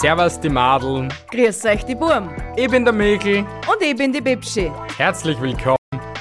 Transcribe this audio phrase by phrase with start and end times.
[0.00, 2.30] Servus die Madeln, Grüß euch, die Burm.
[2.56, 3.38] ich bin der Mikl.
[3.70, 4.70] Und ich bin die Bibschi.
[4.96, 5.76] Herzlich willkommen.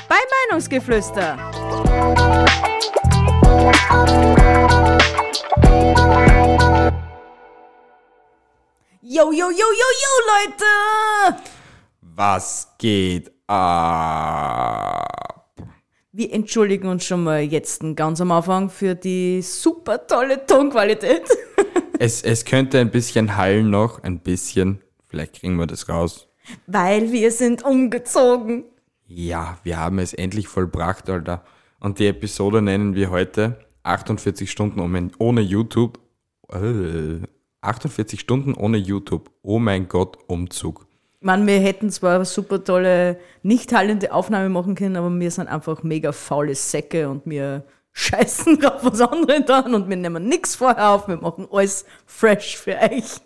[0.07, 1.38] Bei Meinungsgeflüster.
[9.02, 11.41] Yo, yo, yo, yo, yo, Leute!
[12.02, 15.23] Was geht ab?
[16.16, 21.23] Wir entschuldigen uns schon mal jetzt ganz am Anfang für die super tolle Tonqualität.
[21.99, 24.81] Es, es könnte ein bisschen hallen noch, ein bisschen.
[25.07, 26.27] Vielleicht kriegen wir das raus.
[26.68, 28.66] Weil wir sind umgezogen.
[29.05, 31.45] Ja, wir haben es endlich vollbracht, Alter.
[31.80, 34.80] Und die Episode nennen wir heute 48 Stunden
[35.20, 35.99] ohne- YouTube.
[36.52, 37.20] Äh,
[37.62, 39.30] 48 Stunden ohne YouTube.
[39.43, 40.88] Oh mein Gott, Umzug.
[41.23, 45.48] Ich meine, wir hätten zwar super tolle, nicht hallende Aufnahme machen können, aber wir sind
[45.48, 50.55] einfach mega faule Säcke und wir scheißen drauf, was andere tun und wir nehmen nichts
[50.55, 53.21] vorher auf, wir machen alles fresh für euch.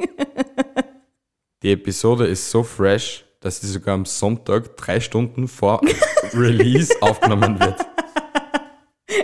[1.63, 5.81] Die Episode ist so fresh, dass sie sogar am Sonntag drei Stunden vor
[6.35, 7.83] Release aufgenommen wird.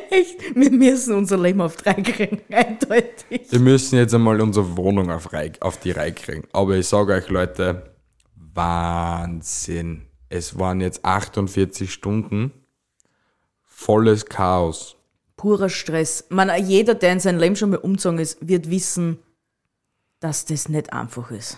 [0.10, 3.52] Echt, wir müssen unser Leben auf drei kriegen, eindeutig.
[3.52, 6.48] Wir müssen jetzt einmal unsere Wohnung auf, auf die Reihe kriegen.
[6.52, 7.93] Aber ich sage euch, Leute,
[8.54, 10.08] Wahnsinn.
[10.30, 12.52] Es waren jetzt 48 Stunden
[13.64, 14.96] volles Chaos.
[15.36, 16.26] Purer Stress.
[16.30, 19.20] Man, jeder, der in seinem Leben schon mal umgezogen ist, wird wissen,
[20.20, 21.58] dass das nicht einfach ist.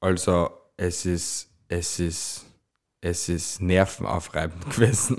[0.00, 2.44] Also es ist, es ist,
[3.00, 5.16] es ist nervenaufreibend gewesen.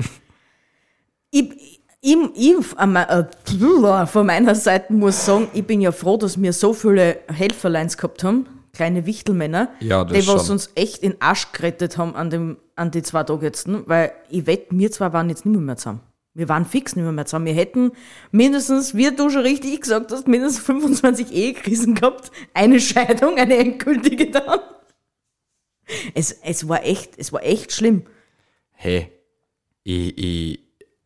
[1.31, 6.53] ich, ich, ich äh, von meiner Seite muss sagen, ich bin ja froh, dass wir
[6.53, 11.97] so viele Helferleins gehabt haben, kleine Wichtelmänner, Ja, die was uns echt in Arsch gerettet
[11.97, 13.67] haben an, dem, an die zwei Tage jetzt.
[13.67, 13.83] ne?
[13.87, 16.01] Weil ich wette, wir zwei waren jetzt nicht mehr, mehr zusammen.
[16.33, 17.45] Wir waren fix nicht mehr, mehr zusammen.
[17.45, 17.93] Wir hätten
[18.31, 24.29] mindestens, wie du schon richtig gesagt hast, mindestens 25 Ehekrisen gehabt, eine Scheidung, eine endgültige
[24.29, 24.59] dann.
[26.13, 28.03] Es, es, war echt, es war echt schlimm.
[28.71, 29.11] Hey,
[29.83, 30.59] ich, ich,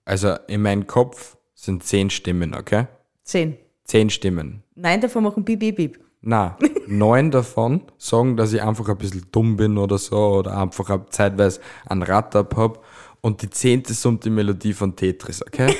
[0.05, 2.87] also in meinem Kopf sind zehn Stimmen, okay?
[3.23, 3.57] Zehn.
[3.83, 4.63] Zehn Stimmen.
[4.75, 5.99] Nein, davon machen Bip, Bip, Bip.
[6.21, 6.57] Na,
[6.87, 11.13] neun davon sagen, dass ich einfach ein bisschen dumm bin oder so oder einfach ab-
[11.13, 12.83] zeitweise einen Rad ab hab.
[13.21, 15.75] Und die zehnte summt die Melodie von Tetris, okay?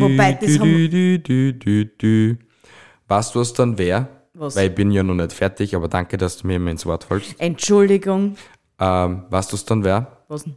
[0.00, 2.38] Wobei, das haben-
[3.08, 4.08] Weißt du, was dann wäre?
[4.34, 4.56] Was?
[4.56, 7.04] Weil ich bin ja noch nicht fertig, aber danke, dass du mir immer ins Wort
[7.04, 7.34] fällst.
[7.38, 8.36] Entschuldigung.
[8.80, 10.06] Ähm, weißt du, was dann wäre?
[10.28, 10.56] Was denn?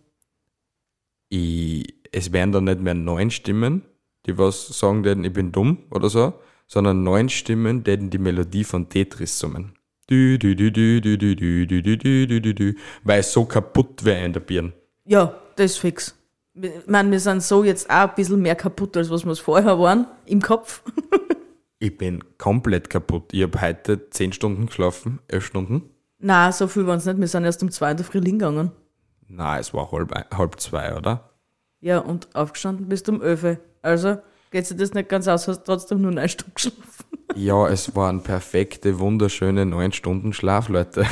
[1.30, 3.84] ich, es wären dann nicht mehr neun Stimmen,
[4.26, 6.34] die was sagen würden, ich bin dumm oder so,
[6.68, 9.74] sondern neun Stimmen, die die Melodie von Tetris summen.
[10.10, 13.34] Dü, dü, dü, dü, dü, dü, dü, dü, dü, dü, dü, dü, dü, weil es
[13.34, 14.74] so kaputt wäre in der Birne.
[15.06, 16.16] Ja, das ist fix.
[16.54, 19.40] Ich meine, wir sind so jetzt auch ein bisschen mehr kaputt, als was wir es
[19.40, 20.84] vorher waren, im Kopf.
[21.80, 23.34] Ich bin komplett kaputt.
[23.34, 25.90] Ich habe heute zehn Stunden geschlafen, elf Stunden.
[26.20, 27.20] Na, so viel waren es nicht.
[27.20, 28.72] Wir sind erst um zwei in der Früh gegangen.
[29.28, 31.30] Na, es war halb, halb zwei, oder?
[31.82, 33.58] Ja, und aufgestanden bis um 11.
[33.82, 34.18] Also
[34.56, 36.80] geht sich das nicht ganz aus, hast trotzdem nur eine Stunde geschlafen.
[37.36, 41.06] Ja, es waren perfekte, wunderschöne neun Stunden Schlaf, Leute.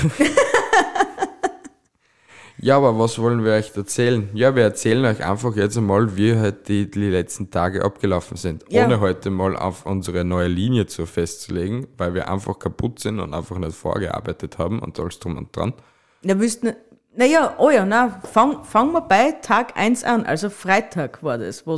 [2.57, 4.29] ja, aber was wollen wir euch erzählen?
[4.33, 8.63] Ja, wir erzählen euch einfach jetzt einmal, wie halt die, die letzten Tage abgelaufen sind.
[8.69, 8.85] Ja.
[8.85, 13.33] Ohne heute mal auf unsere neue Linie zu festzulegen, weil wir einfach kaputt sind und
[13.33, 15.73] einfach nicht vorgearbeitet haben und alles drum und dran.
[16.21, 16.77] Na, wüsst nicht.
[17.13, 20.25] Naja, oh ja, na, fang, fangen wir bei Tag 1 an.
[20.25, 21.77] Also Freitag war das, wo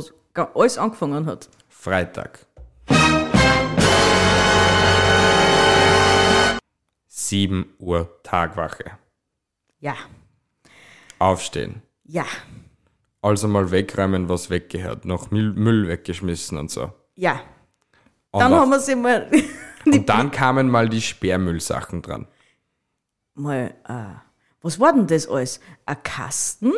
[0.54, 1.48] alles angefangen hat.
[1.86, 2.44] Freitag.
[7.06, 8.98] 7 Uhr Tagwache.
[9.78, 9.94] Ja,
[11.20, 11.82] Aufstehen.
[12.02, 12.24] ja,
[13.22, 15.04] Also mal wegräumen, was weggehört.
[15.04, 16.92] Noch Müll, Müll weggeschmissen und so.
[17.14, 17.40] ja.
[18.32, 19.30] Und, Dann auf, haben wir sie mal,
[19.86, 22.26] und dann kamen mal die Sperrmüllsachen dran.
[23.34, 24.16] mal, äh,
[24.60, 25.60] was war denn das alles?
[25.84, 26.72] Ein Kasten?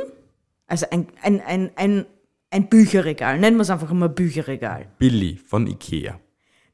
[0.67, 2.07] Also ein, ein, ein, ein,
[2.51, 4.87] ein Bücherregal, nennen wir es einfach immer Bücherregal.
[4.99, 6.19] Billy von Ikea.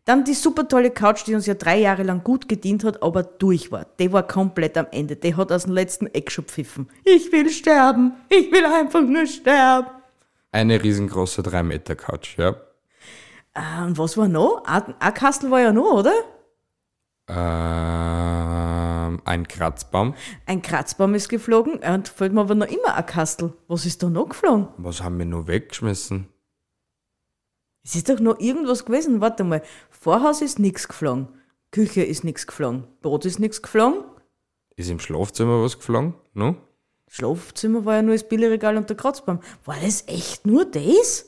[0.05, 3.23] Dann die super tolle Couch, die uns ja drei Jahre lang gut gedient hat, aber
[3.23, 3.87] durch war.
[3.99, 5.17] Die war komplett am Ende.
[5.17, 6.91] Die hat aus dem letzten Eck schon pfiffen.
[7.05, 8.13] Ich will sterben.
[8.29, 9.89] Ich will einfach nur sterben.
[10.53, 12.55] Eine riesengroße 3 Meter Couch, ja.
[13.55, 14.63] Ah, und was war noch?
[14.67, 16.13] Ein Kastel war ja noch, oder?
[17.27, 18.44] Ähm,
[19.25, 20.15] ein Kratzbaum.
[20.47, 23.53] Ein Kratzbaum ist geflogen und fällt mir aber noch immer ein Kastel.
[23.69, 24.69] Was ist da noch geflogen?
[24.77, 26.29] Was haben wir nur weggeschmissen?
[27.85, 29.21] Es ist doch noch irgendwas gewesen.
[29.21, 29.63] Warte mal.
[29.91, 31.29] Vorhaus ist nichts geflogen.
[31.71, 32.85] Küche ist nichts geflogen.
[33.03, 34.05] Brot ist nichts geflogen.
[34.77, 36.15] Ist im Schlafzimmer was geflogen?
[36.33, 36.57] No?
[37.09, 39.41] Schlafzimmer war ja nur das Billigregal und der Kratzbaum.
[39.65, 41.27] War das echt nur das?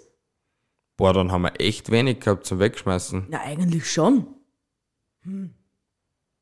[0.97, 3.27] Boah, dann haben wir echt wenig gehabt zum Wegschmeißen.
[3.29, 4.27] Na, eigentlich schon.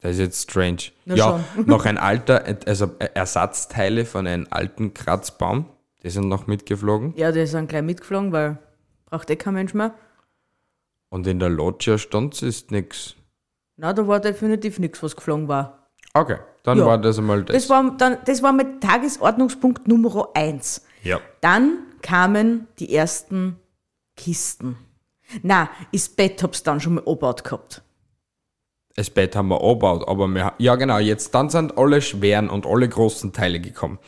[0.05, 0.83] Das ist jetzt strange.
[1.06, 1.65] Na ja, schon.
[1.67, 5.65] noch ein alter, also Ersatzteile von einem alten Kratzbaum,
[6.03, 7.15] die sind noch mitgeflogen.
[7.17, 8.59] Ja, die sind gleich mitgeflogen, weil
[9.06, 9.95] braucht eh kein Mensch mehr.
[11.09, 13.15] Und in der Loggia stand ist nix.
[13.79, 15.89] Na, da war definitiv nichts, was geflogen war.
[16.12, 16.85] Okay, dann Ja.
[16.85, 17.55] war das einmal das.
[17.56, 20.85] Das war, dann, das war mit Tagesordnungspunkt Nummer eins.
[21.03, 21.19] ja.
[21.41, 23.56] Dann kamen die ersten
[24.17, 24.77] Kisten.
[25.43, 27.83] Na, das Bett hab's dann schon mal angebaut gehabt.
[28.96, 32.64] Das Bett haben wir angebaut, aber wir, ja genau, jetzt dann sind alle schweren und
[32.64, 33.99] alle großen Teile gekommen.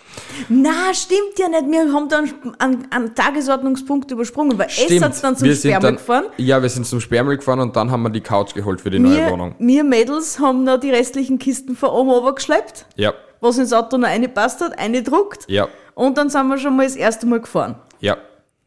[0.49, 1.65] Na, stimmt ja nicht.
[1.69, 6.25] Wir haben dann einen, einen Tagesordnungspunkt übersprungen, weil es hat's dann zum wir Sperrmüll gefahren.
[6.37, 9.01] Ja, wir sind zum Sperrmüll gefahren und dann haben wir die Couch geholt für die
[9.01, 9.57] neue Wir, Wohnung.
[9.59, 14.07] wir Mädels haben noch die restlichen Kisten von oben runtergeschleppt, Ja, was ins Auto noch
[14.07, 15.47] reingepasst hat, eingedruckt.
[15.49, 15.67] ja,
[15.97, 17.75] Und dann sind wir schon mal das erste Mal gefahren.
[17.99, 18.17] ja,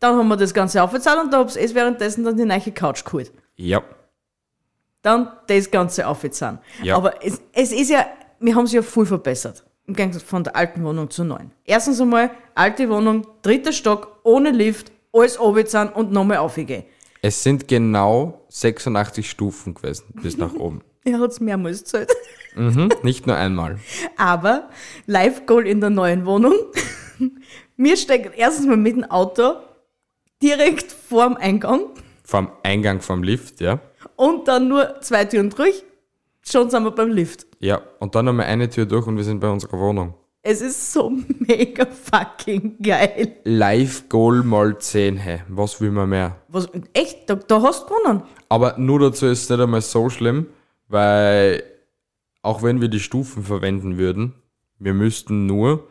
[0.01, 3.06] Dann haben wir das Ganze aufgezahlt und da hab's es währenddessen dann die neue Couch
[3.06, 3.31] geholt.
[3.56, 3.81] ja.
[5.01, 6.60] Dann das Ganze aufgezahlt.
[6.84, 6.98] Ja.
[6.98, 8.06] Aber es, es ist ja,
[8.40, 9.63] wir haben es ja voll verbessert.
[9.88, 11.51] Im Gegensatz von der alten Wohnung zur neuen.
[11.66, 16.84] Erstens einmal, alte Wohnung, dritter Stock, ohne Lift, alles runtergezahlt und nochmal aufgehen.
[17.22, 20.81] Es sind genau 86 Stufen gewesen bis nach oben.
[21.06, 22.12] Er hat's mehrmals gezahlt.
[22.56, 23.80] Mhm, nicht nur einmal.
[24.18, 24.69] Aber
[25.07, 26.54] Live-Goal in der neuen Wohnung.
[27.78, 29.56] Wir steigen erstens mal mit dem Auto
[30.42, 31.81] direkt vorm Eingang
[32.30, 33.80] Vom Eingang vom Lift, ja.
[34.16, 35.84] und dann nur zwei Türen durch.
[36.44, 37.48] Schon sind wir beim Lift.
[37.60, 40.14] Ja, und dann nochmal eine Tür durch und wir sind bei unserer Wohnung.
[40.44, 41.10] Es ist so
[41.40, 43.38] mega fucking geil.
[43.46, 46.36] Live Goal mal 10, hey, was will man mehr?
[46.50, 48.22] Was, echt, da, da hast du gewonnen.
[48.48, 50.46] Aber nur dazu ist es nicht einmal so schlimm,
[50.88, 51.64] weil
[52.44, 54.36] auch wenn wir die Stufen verwenden würden,
[54.78, 55.88] wir müssten nur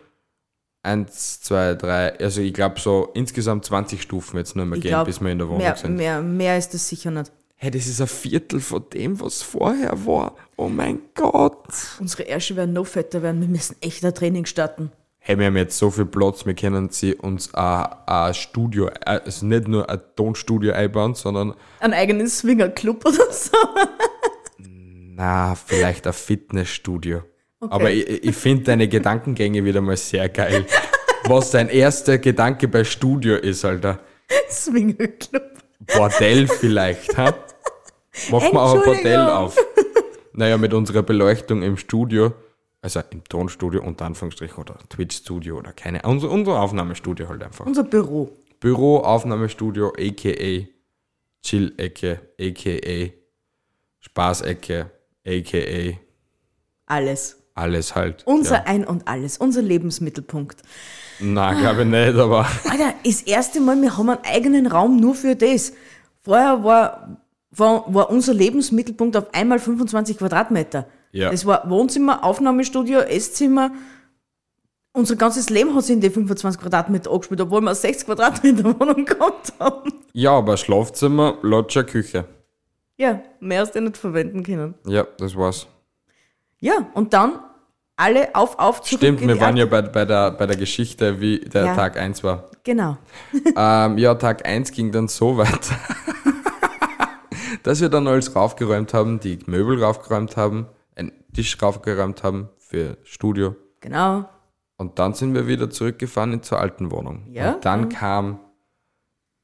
[0.83, 4.91] 1, 2, 3, also ich glaube so insgesamt 20 Stufen jetzt nur mehr Ich gehen,
[4.91, 5.97] glaub, bis wir in der Wohnung mehr, sind.
[5.97, 7.33] Mehr, mehr ist das sicher nicht.
[7.57, 10.37] Hey, das ist ein Viertel von dem, was vorher war.
[10.57, 11.67] Oh mein Gott.
[11.99, 13.41] Unsere Ärsche werden noch fetter werden.
[13.41, 14.93] Wir müssen echt ein Training starten.
[15.19, 19.21] Hey, wir haben jetzt so viel Platz, wir können sie uns ein, ein Studio, äh,
[19.25, 23.57] also nicht nur ein Tonstudio einbauen, sondern Einen eigenen Swingerclub oder so.
[24.59, 27.23] na, vielleicht ein Fitnessstudio.
[27.61, 30.65] Aber ich, ich finde deine Gedankengänge wieder mal sehr geil.
[31.25, 34.01] Was dein erster Gedanke bei Studio ist, Alter.
[34.51, 35.43] Swingerclub.
[35.87, 37.35] Bordell vielleicht, ha?
[38.31, 39.57] Machen wir auch ein Bordell auf.
[40.33, 42.33] Naja, mit unserer Beleuchtung im Studio,
[42.81, 47.67] also im Tonstudio unter Anführungsstrichen oder Twitch-Studio oder keine, unser, unser Aufnahmestudio halt einfach.
[47.67, 48.31] Unser Büro.
[48.61, 50.67] Büro, Aufnahmestudio, aka
[51.43, 53.13] Chill-Ecke, aka
[54.01, 54.91] Spaßecke,
[55.27, 55.99] aka
[56.87, 57.38] Alles.
[57.59, 58.23] Alles halt.
[58.27, 58.65] Unser ja.
[58.67, 59.39] Ein und Alles.
[59.39, 60.63] Unser Lebensmittelpunkt.
[61.21, 65.15] Na, glaube ich nicht, aber Alter, das erste Mal, wir haben einen eigenen Raum nur
[65.15, 65.73] für das.
[66.23, 67.19] Vorher war,
[67.51, 70.87] war, war unser Lebensmittelpunkt auf einmal 25 Quadratmeter.
[71.11, 71.31] Ja.
[71.31, 73.73] Das war Wohnzimmer, Aufnahmestudio, Esszimmer.
[74.93, 78.65] Unser ganzes Leben hat sich in die 25 Quadratmeter angespielt, obwohl wir eine 60 Quadratmeter
[78.81, 79.93] Wohnung gehabt haben.
[80.13, 82.25] ja, aber Schlafzimmer, Lodger, Küche.
[82.97, 84.75] Ja, mehr hast du nicht verwenden können.
[84.87, 85.67] Ja, das war's.
[86.61, 87.39] Ja, und dann
[87.99, 91.41] alle auf, auf, zurück Stimmt, wir waren ja bei, bei, der, bei der Geschichte, wie
[91.41, 91.75] der Ja.
[91.75, 92.49] Tag 1 war.
[92.63, 92.97] Genau.
[93.57, 95.71] ähm, ja, Tag 1 ging dann so weit,
[97.65, 102.99] dass wir dann alles raufgeräumt haben, die Möbel raufgeräumt haben, einen Tisch raufgeräumt haben für
[103.03, 103.57] Studio.
[103.81, 104.29] Genau.
[104.77, 107.27] Und dann sind wir wieder zurückgefahren in zur alten Wohnung.
[107.33, 108.39] Ja, Und dann kam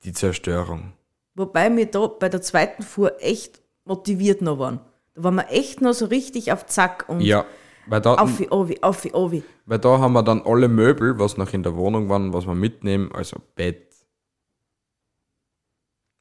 [0.04, 0.92] die Zerstörung.
[1.34, 4.78] Wobei wir da bei der zweiten Fuhr echt motiviert noch waren.
[5.14, 7.44] Da waren wir echt noch so richtig auf Zack und Ja,
[7.86, 9.42] weil da, auf wie, auf wie, auf wie.
[9.66, 12.54] weil da haben wir dann alle Möbel, was noch in der Wohnung waren, was wir
[12.54, 13.94] mitnehmen, also Bett,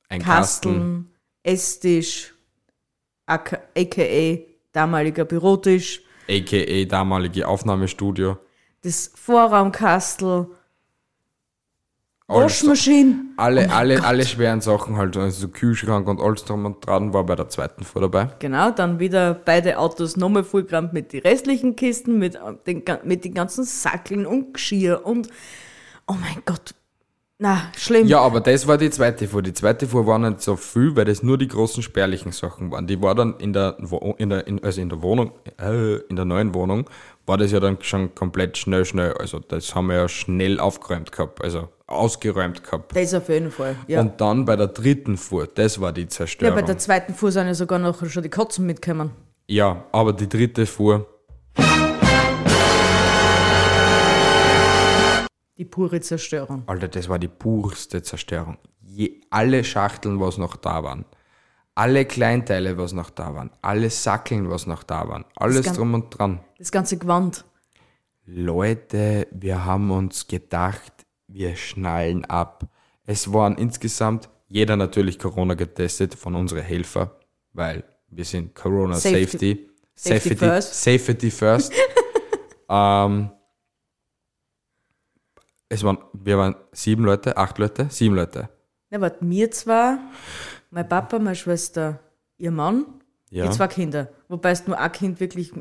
[0.09, 2.33] ein Kasten, Kasteln, Esstisch,
[3.25, 4.37] aka
[4.71, 8.37] damaliger Bürotisch, aka damalige Aufnahmestudio.
[8.81, 10.47] das Vorraumkastel,
[12.27, 13.15] Alles- Waschmaschine.
[13.37, 14.05] Alle, Oh alle, Gott.
[14.05, 17.49] alle schweren Sachen halt, also so Kühlschrank und alles drum und dran war bei der
[17.49, 18.29] zweiten Fuhr dabei.
[18.39, 23.25] Genau, dann wieder beide Autos nochmal vollgerammt mit den restlichen Kisten, mit, äh, den, mit
[23.25, 25.27] den ganzen Sackeln und Geschirr und
[26.07, 26.73] oh mein Gott.
[27.39, 28.07] Na, schlimm.
[28.07, 29.41] Ja, aber das war die zweite Fuhr.
[29.41, 32.87] Die zweite Fuhr war nicht so viel, weil das nur die großen spärlichen Sachen waren.
[32.87, 33.75] Die war dann in der,
[34.17, 36.89] in der, in, also in der Wohnung, äh, in der neuen Wohnung,
[37.25, 39.13] war das ja dann schon komplett schnell, schnell.
[39.13, 42.95] Also das haben wir ja schnell aufgeräumt gehabt, also ausgeräumt gehabt.
[42.95, 43.75] Das auf jeden Fall.
[43.87, 44.01] Ja.
[44.01, 46.55] Und dann bei der dritten Fuhr, das war die ja, Zerstörung.
[46.55, 49.11] bei der zweiten Fuhr sind ja sogar noch schon die Katzen mitgekommen.
[49.47, 51.07] Ja, aber die dritte Fuhr.
[55.57, 56.63] Die pure Zerstörung.
[56.65, 58.57] Alter, das war die purste Zerstörung.
[58.81, 61.05] Je, alle Schachteln, was noch da waren,
[61.75, 66.17] alle Kleinteile, was noch da waren, alle Sackeln, was noch da waren, alles drum und
[66.17, 66.39] dran.
[66.63, 67.43] Das ganze Gewand.
[68.25, 70.93] Leute, wir haben uns gedacht,
[71.27, 72.63] wir schnallen ab.
[73.05, 77.19] Es waren insgesamt, jeder natürlich Corona getestet von unseren Helfer,
[77.51, 79.69] weil wir sind Corona Safety- Safety.
[79.93, 80.83] Safety Safety first.
[80.83, 81.73] Safety first.
[82.69, 83.29] ähm,
[85.67, 88.47] es waren, wir waren sieben Leute, acht Leute, sieben Leute.
[88.89, 89.99] Ja, warte, mir zwar,
[90.71, 91.99] mein Papa, meine Schwester,
[92.37, 92.85] ihr Mann,
[93.31, 93.47] Ja.
[93.47, 94.07] die zwei Kinder.
[94.29, 95.51] Wobei es nur ein Kind wirklich.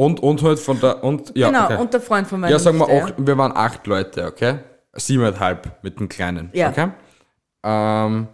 [0.00, 1.76] Und, und halt von der, und, ja, genau, okay.
[1.76, 4.60] und der Freund von meiner Ja, sagen wir, acht, wir waren acht Leute, okay?
[4.94, 6.70] Siebeneinhalb mit dem Kleinen, Ja.
[6.70, 6.88] okay?
[7.62, 8.28] Ähm,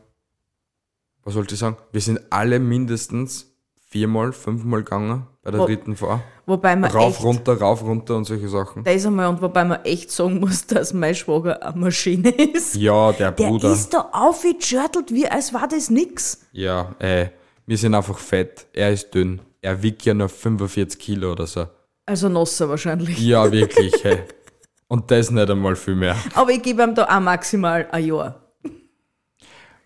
[1.25, 1.77] was wollte ich sagen?
[1.91, 3.53] Wir sind alle mindestens
[3.89, 6.23] viermal, fünfmal gegangen bei der Wo- dritten vor.
[6.47, 8.85] Wobei man Rauf, echt, runter, rauf, runter und solche Sachen.
[8.85, 12.77] Das einmal, und wobei man echt sagen muss, dass mein Schwager eine Maschine ist.
[12.77, 13.73] Ja, der Der Bruder.
[13.73, 16.47] ist da aufgetschörtelt, wie als war das nix.
[16.53, 17.31] Ja, ey,
[17.67, 18.67] wir sind einfach fett.
[18.73, 19.41] Er ist dünn.
[19.67, 21.67] Er wiegt ja nur 45 Kilo oder so.
[22.07, 23.19] Also Nosser wahrscheinlich.
[23.19, 24.21] Ja, wirklich, hey.
[24.87, 26.17] Und das nicht einmal viel mehr.
[26.35, 28.41] Aber ich gebe ihm da auch maximal ein Jahr.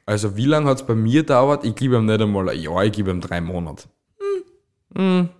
[0.04, 1.64] Also, wie lange hat es bei mir dauert?
[1.64, 3.88] Ich gebe ihm nicht einmal ein Jahr, ich gebe ihm drei Monate.
[4.92, 5.38] Wir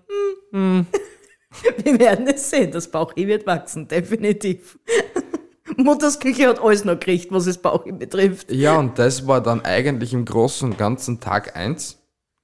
[1.99, 4.79] werden es sehen, das Bauchi wird wachsen, definitiv.
[5.77, 8.51] Mutters Küche hat alles noch gekriegt, was das Bauchi betrifft.
[8.51, 12.00] Ja, und das war dann eigentlich im Großen und Ganzen Tag 1.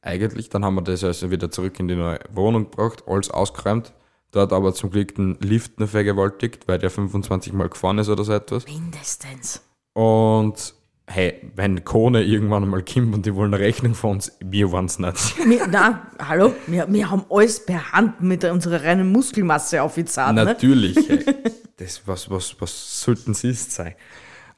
[0.06, 3.92] Eigentlich, dann haben wir das also wieder zurück in die neue Wohnung gebracht, alles ausgeräumt.
[4.30, 8.22] Dort aber zum Glück den Lift noch vergewaltigt, weil der 25 Mal gefahren ist oder
[8.24, 8.66] so etwas.
[8.66, 9.62] Mindestens.
[9.94, 10.74] Und
[11.08, 14.98] hey, wenn Kone irgendwann mal kommt und die wollen eine Rechnung von uns, wir waren's
[14.98, 15.38] nicht.
[15.48, 20.34] Wir, nein, hallo, wir, wir haben alles per Hand mit unserer reinen Muskelmasse aufgezahlt.
[20.34, 20.44] Ne?
[20.44, 21.24] Natürlich, hey.
[21.78, 23.94] Das, was, was, was sollten sie es sein?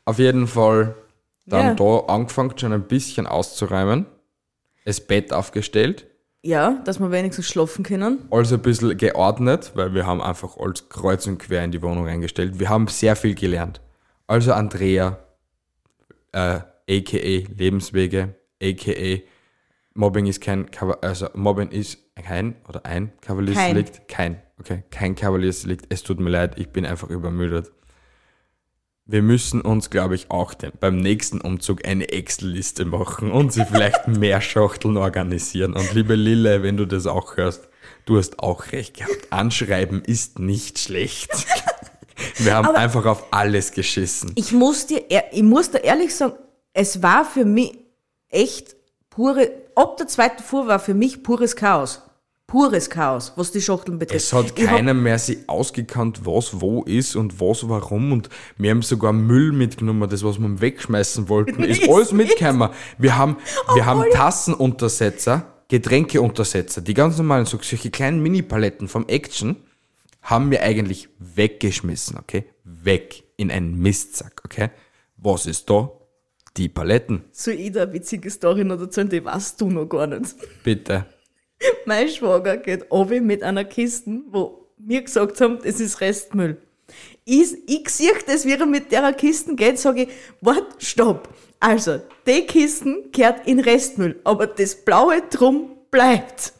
[0.04, 0.94] Auf jeden Fall
[1.46, 1.74] dann Ja.
[1.74, 4.06] da angefangen schon ein bisschen auszuräumen.
[4.88, 6.06] Das Bett aufgestellt.
[6.42, 8.26] Ja, dass wir wenigstens schlafen können.
[8.30, 12.06] alles ein bisschen geordnet, weil wir haben einfach alles kreuz und quer in die Wohnung
[12.06, 12.58] reingestellt.
[12.58, 13.82] Wir haben sehr viel gelernt.
[14.26, 15.18] Also Andrea,
[16.32, 19.22] äh, aka Lebenswege, aka
[19.92, 20.70] Mobbing ist kein,
[21.02, 24.08] also Mobbing ist kein oder ein Kavaliersdelikt.
[24.08, 24.40] Kein.
[24.58, 25.84] Okay, kein Kavaliersdelikt.
[25.90, 27.72] Es tut mir leid, ich bin einfach übermüdet.
[29.10, 33.64] Wir müssen uns, glaube ich, auch den, beim nächsten Umzug eine Excel-Liste machen und sie
[33.64, 35.72] vielleicht mehr Schachteln organisieren.
[35.72, 37.70] Und liebe Lille, wenn du das auch hörst,
[38.04, 39.28] du hast auch recht gehabt.
[39.30, 41.30] Anschreiben ist nicht schlecht.
[42.36, 44.32] Wir haben einfach auf alles geschissen.
[44.34, 46.34] Ich muss dir, ich muss da ehrlich sagen,
[46.74, 47.78] es war für mich
[48.28, 48.76] echt
[49.08, 52.02] pure, ab der zweiten Fuhr war für mich pures Chaos.
[52.48, 54.24] Pures Chaos, was die Schachteln betrifft.
[54.24, 58.10] Es hat keiner mehr sich ausgekannt, was wo ist und was warum.
[58.10, 62.70] Und wir haben sogar Müll mitgenommen, das, was wir wegschmeißen wollten, ist Ist alles mitgekommen.
[62.96, 63.36] Wir haben,
[63.74, 69.56] wir haben Tassenuntersetzer, Getränkeuntersetzer, die ganz normalen, so solche kleinen Mini-Paletten vom Action,
[70.22, 72.46] haben wir eigentlich weggeschmissen, okay?
[72.64, 74.70] Weg in einen Mistsack, okay?
[75.18, 75.92] Was ist da?
[76.56, 80.06] Die Paletten, Soll ich da eine witzige Story noch erzählen, die weißt du noch gar
[80.06, 80.34] nicht.
[80.64, 81.04] bitte.
[81.84, 86.56] Mein Schwager geht runter mit einer Kiste, wo wir gesagt haben, das ist Restmüll.
[87.24, 90.08] Ich, ich sehe das, wie er mit der Kiste geht, sage ich,
[90.40, 91.28] wart, stopp.
[91.60, 96.52] Also, die Kisten gehört in Restmüll, aber das blaue Drum bleibt.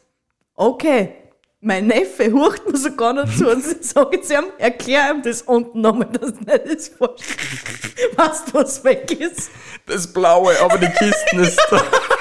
[0.55, 1.13] Okay.
[1.61, 5.81] Mein Neffe hucht mir sogar noch zu und sage zu ihm, erklär ihm das unten
[5.81, 6.91] nochmal, dass nicht das
[8.45, 9.49] du, was weg ist?
[9.85, 11.81] Das Blaue, aber die Kisten ist da.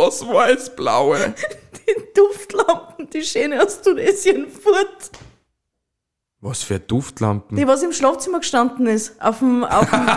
[0.00, 1.18] Was war das Blaue?
[1.86, 5.10] Die Duftlampen, die schöne aus Tunesien fort.
[6.40, 7.54] Was für Duftlampen?
[7.56, 9.20] Die, was im Schlafzimmer gestanden ist.
[9.20, 9.64] Auf dem.
[9.64, 10.06] Auf dem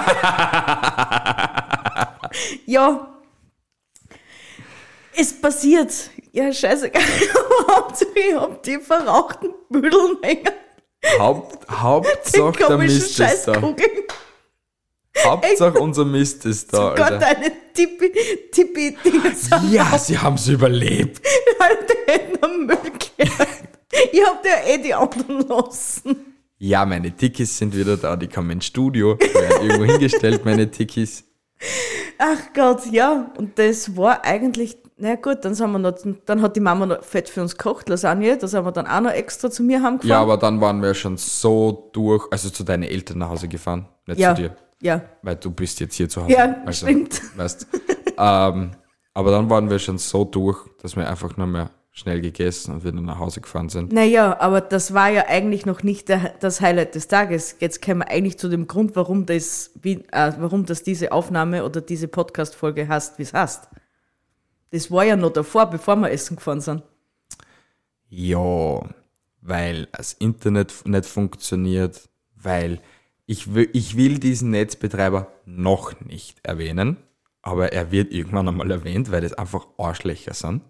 [2.65, 3.13] ja.
[5.17, 5.91] Es passiert.
[6.31, 7.01] Ja, scheißegal.
[8.15, 10.49] Ich hab die verrauchten Büdeln hängen.
[11.19, 13.53] Haupt, Die Hauptsache der komischen Mist ist da.
[15.24, 17.20] Hauptsache unser Mist ist da, Gott, Alter.
[17.20, 18.12] deine tippi
[18.51, 18.98] tippi
[19.36, 21.22] sind Ja, sie haben's überlebt.
[21.60, 22.77] Alter, hätten am Müll
[23.17, 23.48] gehört.
[24.12, 26.15] Ich hab dir eh die anderen lassen.
[26.58, 28.15] Ja, meine Tikis sind wieder da.
[28.15, 29.17] Die kommen ins Studio.
[29.20, 31.25] Werden irgendwo hingestellt, meine Tikis.
[32.17, 33.32] Ach Gott, ja.
[33.38, 35.93] Und das war eigentlich, na gut, dann sind wir noch,
[36.25, 39.01] dann hat die Mama noch fett für uns gekocht, Lasagne, das haben wir dann auch
[39.01, 40.10] noch extra zu mir heimgefahren.
[40.10, 43.88] Ja, aber dann waren wir schon so durch, also zu deinen Eltern nach Hause gefahren,
[44.08, 44.55] nicht ja, zu dir.
[44.83, 45.01] Ja.
[45.21, 46.33] Weil du bist jetzt hier zu Hause.
[46.33, 47.21] Ja, also, stimmt.
[47.37, 47.67] Weißt,
[48.17, 48.71] ähm,
[49.13, 52.83] aber dann waren wir schon so durch, dass wir einfach nur mehr schnell gegessen und
[52.83, 53.93] wieder nach Hause gefahren sind.
[53.93, 57.57] Naja, aber das war ja eigentlich noch nicht der, das Highlight des Tages.
[57.59, 61.63] Jetzt kommen wir eigentlich zu dem Grund, warum das, wie, äh, warum das diese Aufnahme
[61.63, 63.69] oder diese Podcast-Folge hast, wie es hast.
[64.71, 66.81] Das war ja noch davor, bevor wir essen gefahren sind.
[68.09, 68.81] Ja,
[69.41, 72.81] weil das Internet nicht funktioniert, weil
[73.25, 76.97] ich will, ich will diesen Netzbetreiber noch nicht erwähnen,
[77.41, 80.61] aber er wird irgendwann einmal erwähnt, weil das einfach Arschlöcher sind.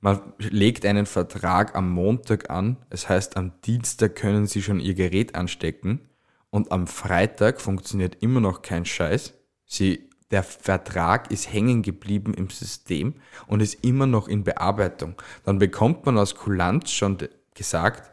[0.00, 4.94] Man legt einen Vertrag am Montag an, es heißt, am Dienstag können Sie schon Ihr
[4.94, 6.00] Gerät anstecken
[6.50, 9.34] und am Freitag funktioniert immer noch kein Scheiß.
[9.64, 13.14] Sie, der Vertrag ist hängen geblieben im System
[13.46, 15.14] und ist immer noch in Bearbeitung.
[15.44, 17.18] Dann bekommt man aus Kulanz schon
[17.54, 18.12] gesagt,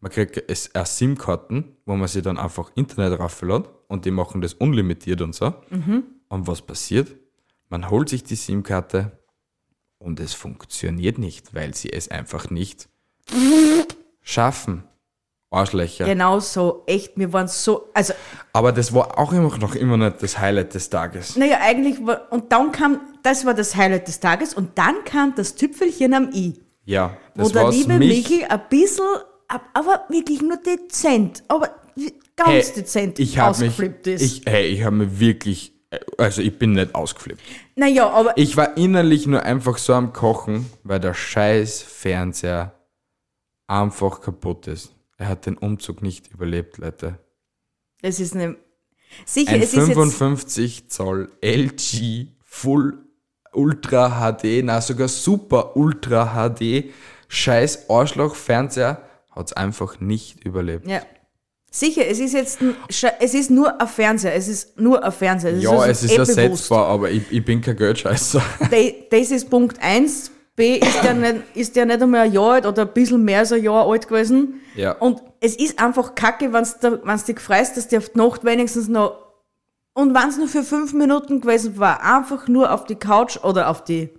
[0.00, 4.54] man kriegt es SIM-Karten, wo man sich dann einfach Internet rauflädt und die machen das
[4.54, 5.54] unlimitiert und so.
[5.70, 7.16] Und was passiert?
[7.68, 9.12] Man holt sich die SIM-Karte
[9.98, 12.88] und es funktioniert nicht, weil sie es einfach nicht
[14.22, 14.84] schaffen.
[15.50, 16.04] Arschlöcher.
[16.04, 18.12] Genau so, echt, wir waren so, also,
[18.52, 21.36] Aber das war auch immer noch immer nicht das Highlight des Tages.
[21.36, 25.34] naja, eigentlich war, und dann kam, das war das Highlight des Tages und dann kam
[25.34, 26.60] das Tüpfelchen am I.
[26.84, 28.28] Ja, Wo das der war's liebe mich.
[28.28, 29.06] Michi ein bisschen,
[29.48, 31.70] aber wirklich nur dezent, aber
[32.36, 34.22] ganz Hey, dezent ich habe mich, ausgeflippt ist.
[34.22, 35.72] ich, hey, ich habe mir wirklich,
[36.18, 37.40] also ich bin nicht ausgeflippt.
[37.76, 42.74] naja, aber Ich war innerlich nur einfach so am Kochen, weil der scheiß Fernseher
[43.66, 44.92] einfach kaputt ist.
[45.16, 47.18] Er hat den Umzug nicht überlebt, Leute.
[48.02, 48.56] es ist eine.
[49.24, 49.96] Sicher, Ein es ist jetzt.
[49.96, 52.98] 55 Zoll LG Full
[53.52, 56.92] Ultra HD, na sogar Super Ultra HD,
[57.28, 57.88] scheiß
[59.38, 60.86] Arschloch-Fernseher hat's einfach nicht überlebt.
[60.86, 61.00] Ja.
[61.70, 62.60] Sicher, es ist jetzt
[63.20, 65.52] es ist nur ein Fernseher, es ist nur ein Fernseher.
[65.52, 66.38] Das Ja, uns es ist eh bewusst.
[66.38, 68.42] ersetzbar, aber ich, ich bin kein Geldscheißer.
[69.10, 70.30] Das ist Punkt 1.
[70.56, 73.40] B ist der, nicht, ist der nicht einmal ein Jahr alt oder ein bisschen mehr
[73.40, 74.60] als ein Jahr alt gewesen.
[74.74, 74.92] Ja.
[74.92, 78.88] Und es ist einfach kacke, wenn du dich freust, dass der auf die Nacht wenigstens
[78.88, 79.18] noch.
[79.92, 83.68] Und wenn es nur für fünf Minuten gewesen war, einfach nur auf die Couch oder
[83.68, 84.10] auf die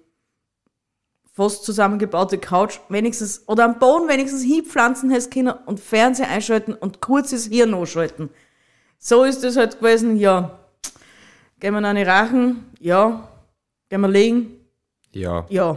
[1.40, 7.00] fast zusammengebaute Couch wenigstens oder am Boden wenigstens hinpflanzen hättest können und Fernseher einschalten und
[7.00, 8.30] kurzes Hirn anschalten.
[8.98, 10.60] So ist es halt gewesen, ja.
[11.62, 12.66] Gehen wir eine Rachen?
[12.82, 13.30] Ja.
[13.88, 14.52] Gehen wir legen?
[15.14, 15.70] Ja, Ja.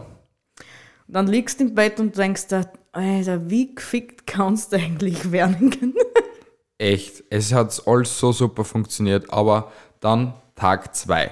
[1.07, 5.31] Und dann liegst du im Bett und denkst dir, Alter, wie gefickt kannst du eigentlich
[5.31, 5.94] werden?
[6.79, 7.22] echt.
[7.31, 9.70] Es hat alles so super funktioniert, aber
[10.01, 11.31] dann Tag 2.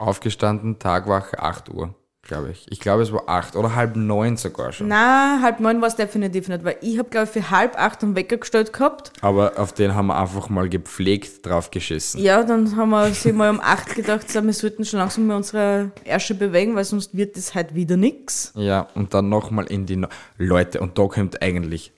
[0.00, 2.66] Aufgestanden, Tagwache 8 Uhr, glaube ich.
[2.70, 4.88] Ich glaube, es war 8 oder halb neun sogar schon.
[4.88, 8.02] Na, halb neun war es definitiv nicht, weil ich habe, glaube ich, für halb acht
[8.02, 9.12] einen Wecker gestellt gehabt.
[9.20, 12.20] Aber auf den haben wir einfach mal gepflegt drauf geschissen.
[12.22, 15.36] Ja, dann haben wir sich mal um acht gedacht, so, wir sollten schon langsam mal
[15.36, 18.52] unsere Ärsche bewegen, weil sonst wird das halt wieder nix.
[18.54, 19.96] Ja, und dann nochmal in die...
[19.96, 20.08] No
[20.38, 21.92] Leute, und da kommt eigentlich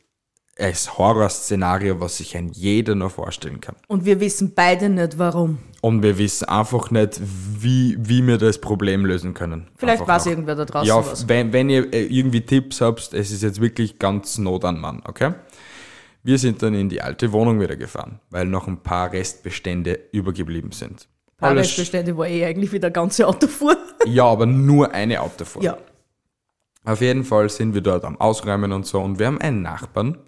[0.56, 3.74] das Horrorszenario, was sich ein jeder noch vorstellen kann.
[3.88, 5.58] Und wir wissen beide nicht, warum.
[5.80, 7.20] Und wir wissen einfach nicht,
[7.58, 9.68] wie, wie wir das Problem lösen können.
[9.76, 10.30] Vielleicht weiß noch.
[10.32, 13.98] irgendwer da draußen Ja, wenn, wenn ihr äh, irgendwie Tipps habt, es ist jetzt wirklich
[13.98, 15.32] ganz Not an Mann, okay?
[16.22, 20.70] Wir sind dann in die alte Wohnung wieder gefahren, weil noch ein paar Restbestände übergeblieben
[20.70, 21.08] sind.
[21.26, 23.76] Ein paar Alles- Restbestände war eh eigentlich wieder ganze Auto fuhr.
[24.06, 25.64] Ja, aber nur eine Autofahrt.
[25.64, 25.78] ja.
[26.84, 30.18] Auf jeden Fall sind wir dort am Ausräumen und so und wir haben einen Nachbarn,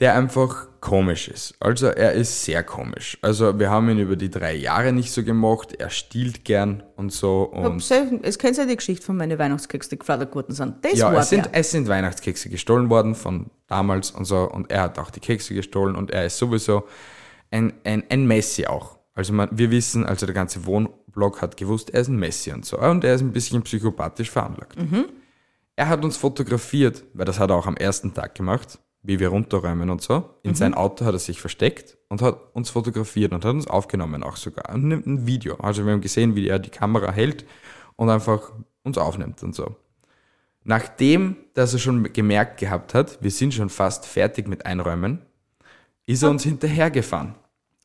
[0.00, 1.54] der einfach komisch ist.
[1.60, 3.16] Also er ist sehr komisch.
[3.22, 7.12] Also wir haben ihn über die drei Jahre nicht so gemacht, er stiehlt gern und
[7.12, 7.80] so und
[8.22, 10.84] Es kennt ja die Geschichte von meinen Weihnachtskeks, die geflattert worden sind.
[10.84, 14.70] Das ja, war es sind, es sind Weihnachtskekse gestohlen worden von damals und so und
[14.72, 16.84] er hat auch die Kekse gestohlen und er ist sowieso
[17.50, 18.98] ein, ein, ein Messi auch.
[19.14, 22.64] Also man, wir wissen, also der ganze Wohnblock hat gewusst, er ist ein Messi und
[22.64, 24.76] so und er ist ein bisschen psychopathisch veranlagt.
[25.76, 29.28] Er hat uns fotografiert, weil das hat er auch am ersten Tag gemacht, wie wir
[29.28, 30.30] runterräumen und so.
[30.42, 34.22] In sein Auto hat er sich versteckt und hat uns fotografiert und hat uns aufgenommen
[34.22, 34.72] auch sogar.
[34.74, 35.56] Und nimmt ein Video.
[35.56, 37.44] Also wir haben gesehen, wie er die Kamera hält
[37.96, 38.52] und einfach
[38.84, 39.76] uns aufnimmt und so.
[40.64, 45.22] Nachdem, dass er schon gemerkt gehabt hat, wir sind schon fast fertig mit Einräumen,
[46.06, 47.34] ist er uns hinterhergefahren.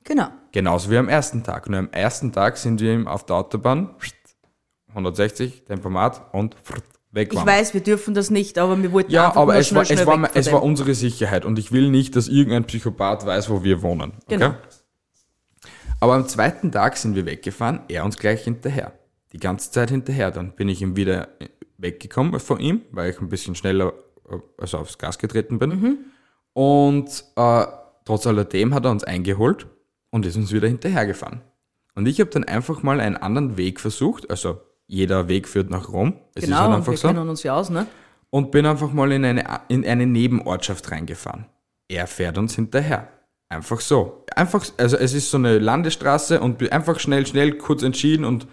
[0.04, 0.28] Genau.
[0.52, 1.70] Genauso wie am ersten Tag.
[1.70, 3.96] Nur am ersten Tag sind wir ihm auf der Autobahn
[4.90, 6.56] 160, Tempomat und
[7.18, 7.54] weg Ich waren wir.
[7.54, 10.08] weiß, wir dürfen das nicht, aber wir wollten Ja, aber es schnell, war, es, schnell
[10.08, 13.50] war, weg von es war unsere Sicherheit und ich will nicht, dass irgendein Psychopath weiß,
[13.50, 14.14] wo wir wohnen.
[14.26, 14.38] Okay?
[14.38, 14.56] Genau.
[16.00, 18.94] Aber am zweiten Tag sind wir weggefahren, er uns gleich hinterher.
[19.34, 20.32] Die ganze Zeit hinterher.
[20.32, 21.28] Dann bin ich ihm wieder
[21.78, 23.94] weggekommen von ihm, weil ich ein bisschen schneller
[24.30, 25.70] äh, also aufs Gas getreten bin.
[25.70, 25.98] Mhm.
[26.54, 27.66] Und äh,
[28.06, 29.68] trotz alledem hat er uns eingeholt
[30.12, 31.42] und ist uns wieder hinterhergefahren.
[31.96, 35.90] Und ich habe dann einfach mal einen anderen Weg versucht, also jeder Weg führt nach
[35.90, 36.20] Rom.
[36.34, 37.08] Es ist Genau, halt und einfach wir so.
[37.10, 37.86] kennen uns ja aus, ne?
[38.30, 41.46] Und bin einfach mal in eine, in eine Nebenortschaft reingefahren.
[41.88, 43.08] Er fährt uns hinterher.
[43.50, 44.26] Einfach so.
[44.36, 48.48] Einfach, also es ist so eine Landesstraße und bin einfach schnell, schnell, kurz entschieden und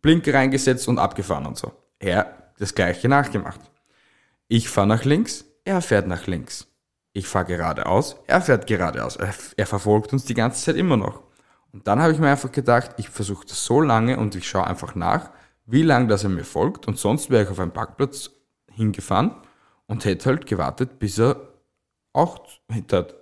[0.00, 1.72] Blinker reingesetzt und abgefahren und so.
[1.98, 3.60] Er das gleiche nachgemacht.
[4.48, 6.66] Ich fahre nach links, er fährt nach links.
[7.12, 9.16] Ich fahre geradeaus, er fährt geradeaus.
[9.16, 11.22] Er, er verfolgt uns die ganze Zeit immer noch.
[11.72, 14.66] Und dann habe ich mir einfach gedacht, ich versuche das so lange und ich schaue
[14.66, 15.30] einfach nach,
[15.66, 16.86] wie lange das er mir folgt.
[16.88, 18.30] Und sonst wäre ich auf einen Parkplatz
[18.70, 19.32] hingefahren
[19.86, 21.48] und hätte halt gewartet, bis er
[22.12, 22.46] auch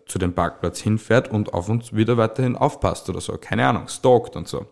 [0.07, 3.37] zu dem Parkplatz hinfährt und auf uns wieder weiterhin aufpasst oder so.
[3.39, 4.67] Keine Ahnung, stalkt und so.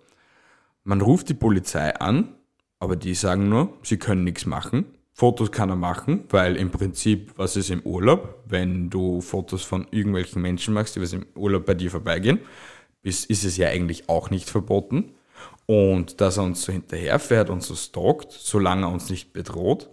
[0.84, 2.34] Man ruft die Polizei an,
[2.80, 4.86] aber die sagen nur, sie können nichts machen.
[5.12, 9.86] Fotos kann er machen, weil im Prinzip, was ist im Urlaub, wenn du Fotos von
[9.90, 12.40] irgendwelchen Menschen machst, die was im Urlaub bei dir vorbeigehen,
[13.02, 15.14] ist, ist es ja eigentlich auch nicht verboten.
[15.70, 19.90] Und dass er uns so hinterherfährt und so stalkt, solange er uns nicht bedroht,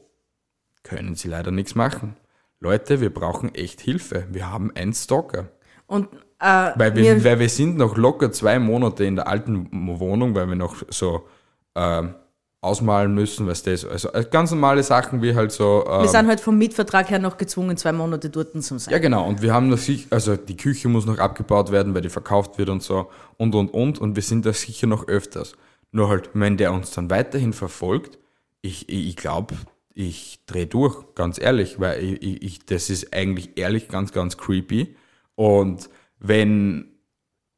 [0.84, 2.16] können sie leider nichts machen.
[2.62, 4.26] Leute, wir brauchen echt Hilfe.
[4.32, 5.50] Wir haben einen Stalker.
[5.86, 6.08] Und
[6.40, 9.68] äh, Weil wir, weil wir sind noch locker zwei Monate in der alten
[10.00, 11.28] Wohnung, weil wir noch so
[11.76, 12.16] ähm,
[12.62, 15.84] ausmalen müssen, weißt du, also äh, ganz normale Sachen wie halt so.
[15.86, 18.92] wir Ähm, sind halt vom Mietvertrag her noch gezwungen, zwei Monate dort zu sein.
[18.92, 19.28] ja, genau.
[19.28, 22.58] Und wir haben noch sich, also die Küche muss noch abgebaut werden, weil die verkauft
[22.58, 24.00] wird und so und und und.
[24.00, 25.54] Und wir sind da sicher noch öfters.
[25.96, 28.20] Nur halt, wenn der uns dann weiterhin verfolgt,
[28.62, 29.56] ich, ich, ich glaube,
[29.94, 34.98] ich drehe durch, ganz ehrlich, weil ich, ich, das ist eigentlich ehrlich ganz, ganz creepy.
[35.36, 36.98] Und wenn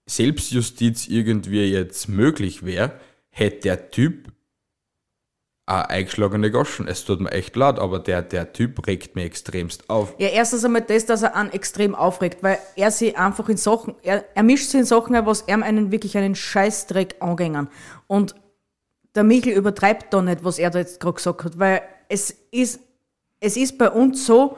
[0.05, 4.31] Selbstjustiz irgendwie jetzt möglich wäre, hätte der Typ
[5.67, 6.87] eine eingeschlagene Goschen.
[6.87, 10.15] Es tut mir echt leid, aber der, der Typ regt mir extremst auf.
[10.17, 13.95] Ja, erstens einmal das, dass er einen extrem aufregt, weil er sich einfach in Sachen,
[14.01, 17.67] er, er mischt sich in Sachen was ihm einen wirklich einen Scheißdreck angängen.
[18.07, 18.33] Und
[19.13, 22.79] der Michel übertreibt da nicht, was er da jetzt gerade gesagt hat, weil es ist,
[23.41, 24.57] es ist bei uns so,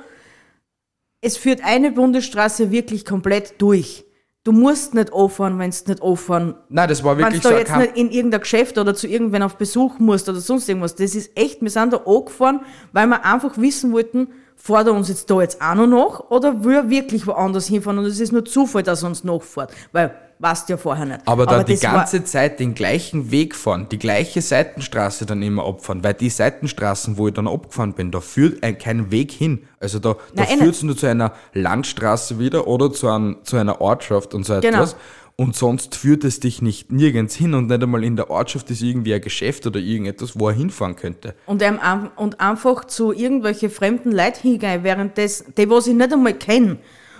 [1.21, 4.05] es führt eine Bundesstraße wirklich komplett durch.
[4.49, 7.53] Du musst nicht auffahren, wenn du nicht auffahren Nein, das war wenn wirklich du so
[7.53, 10.67] da ein jetzt nicht in irgendein Geschäft oder zu irgendwen auf Besuch musst oder sonst
[10.67, 10.95] irgendwas.
[10.95, 15.07] Das ist echt, wir sind da angefahren, weil wir einfach wissen wollten, fährt er uns
[15.07, 18.31] jetzt da jetzt auch noch nach oder will er wirklich woanders hinfahren und es ist
[18.31, 21.19] nur Zufall, dass er uns nachfährt, weil weißt du ja vorher nicht.
[21.25, 25.41] Aber dann die das war- ganze Zeit den gleichen Weg fahren, die gleiche Seitenstraße dann
[25.41, 29.31] immer abfahren, weil die Seitenstraßen, wo ich dann abgefahren bin, da führt ein, kein Weg
[29.31, 29.63] hin.
[29.79, 33.37] Also da, da Nein, eh führt es nur zu einer Landstraße wieder oder zu, einem,
[33.43, 34.77] zu einer Ortschaft und so Genau.
[34.77, 34.95] etwas.
[35.35, 38.81] Und sonst führt es dich nicht nirgends hin und nicht einmal in der Ortschaft ist
[38.81, 41.33] irgendwie ein Geschäft oder irgendetwas, wo er hinfahren könnte.
[41.45, 45.93] und, einem, ein- und einfach zu irgendwelche fremden Leuten hingehen, während das, die, was ich
[45.93, 46.77] nicht einmal kenne,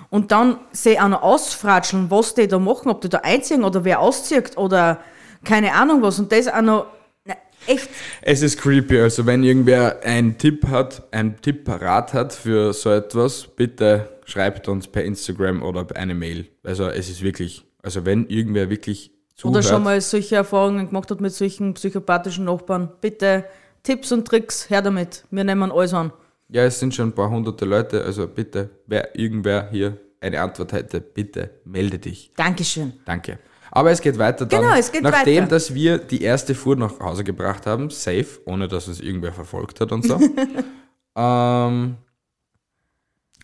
[0.10, 3.84] und dann sie auch noch ausfratscheln, was die da machen, ob die da einziehen oder
[3.84, 5.00] wer auszieht oder
[5.44, 6.20] keine Ahnung was.
[6.20, 6.88] Und das auch noch,
[7.26, 7.36] na,
[7.68, 7.90] echt,
[8.22, 12.92] Es ist creepy, also wenn irgendwer einen Tipp hat, einen Tipp parat hat für so
[12.92, 16.48] etwas, bitte schreibt uns per Instagram oder per eine Mail.
[16.64, 21.10] Also es ist wirklich, also wenn irgendwer wirklich zuhört, oder schon mal solche Erfahrungen gemacht
[21.12, 23.46] hat mit solchen psychopathischen Nachbarn, bitte
[23.84, 25.24] Tipps und Tricks, her damit.
[25.32, 26.12] Wir nehmen alles an.
[26.50, 30.74] Ja, es sind schon ein paar hunderte Leute, also bitte, wer irgendwer hier eine Antwort
[30.74, 32.34] hätte, bitte melde dich.
[32.36, 32.94] Dankeschön.
[33.06, 33.40] Danke.
[33.72, 34.62] Aber es geht weiter dann.
[34.62, 35.52] Genau, es geht nachdem, weiter.
[35.52, 39.80] dass wir die erste Fuhr nach Hause gebracht haben, safe, ohne dass uns irgendwer verfolgt
[39.80, 40.16] hat und so,
[41.16, 41.98] ähm,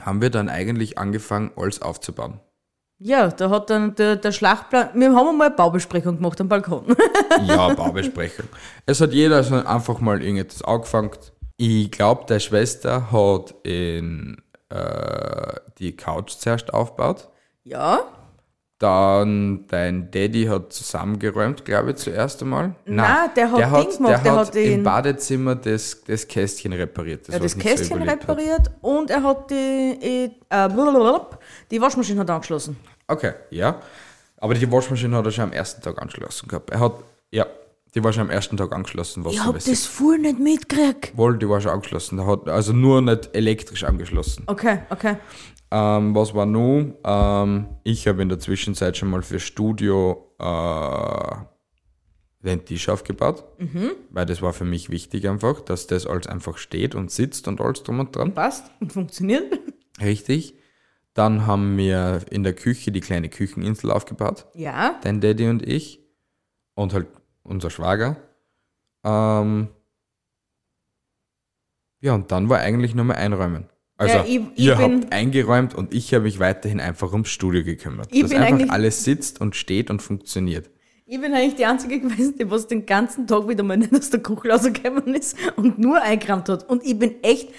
[0.01, 2.39] haben wir dann eigentlich angefangen, alles aufzubauen.
[2.97, 6.85] Ja, da hat dann der, der Schlachtplan, wir haben einmal eine Baubesprechung gemacht am Balkon.
[7.45, 8.45] Ja, Baubesprechung.
[8.85, 11.11] es hat jeder so einfach mal irgendetwas angefangen.
[11.57, 17.29] Ich glaube, deine Schwester hat in, äh, die Couch zuerst aufgebaut.
[17.63, 17.99] ja,
[18.77, 22.75] Dann dein Daddy hat zusammengeräumt, glaube ich, zuerst einmal.
[22.85, 26.73] Nein, der hat der Ding hat, gemacht, der der hat, im Badezimmer das, das Kästchen
[26.73, 27.29] repariert.
[27.29, 28.37] er hat was das nicht so Kästchen überlebt hat.
[28.37, 31.39] repariert und er hat die, äh, blablabla,
[31.71, 32.75] die Waschmaschine hat angeschlossen.
[33.07, 33.79] Okay, ja.
[34.37, 36.69] Aber die Waschmaschine hat er schon am ersten Tag angeschlossen gehabt.
[36.69, 36.95] Er hat,
[37.31, 37.45] ja,
[37.95, 39.23] die war schon am ersten Tag angeschlossen.
[39.23, 41.17] Was Ich hab das voll nicht mitgekriegt.
[41.17, 42.25] Wohl, die war schon angeschlossen.
[42.25, 44.43] Hat also nur nicht elektrisch angeschlossen.
[44.47, 45.15] Okay, okay.
[45.71, 46.95] Ähm, was war nun?
[47.03, 51.35] Ähm, ich habe in der Zwischenzeit schon mal für Studio äh,
[52.45, 53.43] den Tisch aufgebaut,
[54.11, 57.59] weil das war für mich wichtig einfach, dass das alles einfach steht und sitzt und
[57.59, 58.33] alles drum und dran.
[58.35, 59.45] Passt und funktioniert.
[59.99, 60.53] Richtig.
[61.15, 66.01] Dann haben wir in der Küche die kleine Kücheninsel aufgebaut, Ja, dein Daddy und ich
[66.75, 67.07] und halt
[67.45, 68.17] unser Schwager.
[69.03, 69.69] Ähm,
[72.01, 73.69] ja, und dann war eigentlich nur mehr einräumen.
[73.97, 77.63] Also Ja, ich- ich ihr habt eingeräumt und ich habe mich weiterhin einfach ums Studio
[77.63, 78.09] gekümmert.
[78.11, 80.69] Ich dass einfach alles sitzt und steht und funktioniert.
[81.05, 84.09] Ich bin eigentlich die Einzige gewesen, die was den ganzen Tag wieder mal nicht aus
[84.09, 86.67] der Küche rausgekommen ist und nur eingerammt hat.
[86.69, 87.49] Und ich bin echt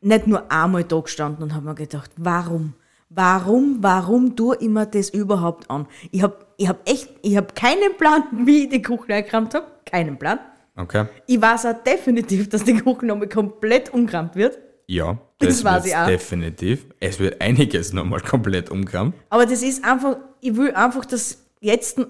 [0.00, 2.74] nicht nur einmal da gestanden und habe mir gedacht, warum?
[3.12, 5.86] Warum, warum tue ich mir das überhaupt an?
[6.12, 9.66] Ich habe ich hab echt, ich habe keinen Plan, wie ich die Küche eingerammt habe.
[9.84, 10.38] Keinen Plan.
[10.76, 11.06] Okay.
[11.26, 14.58] Ich weiß auch definitiv, dass die Küche nochmal komplett umgerammt wird.
[14.86, 16.06] Ja, Das das, weiß ich auch.
[16.06, 16.86] definitiv.
[17.00, 19.14] Es wird einiges nochmal komplett umgerammt.
[19.28, 22.00] Aber das ist einfach, ich will einfach, dass jetzt